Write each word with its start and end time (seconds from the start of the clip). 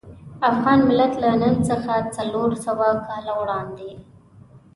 افغان 0.51 0.79
ملت 0.89 1.13
له 1.23 1.31
نن 1.41 1.55
څخه 1.69 1.93
څلور 2.15 2.49
سوه 2.65 2.87
کاله 3.07 3.33
وړاندې. 3.41 3.91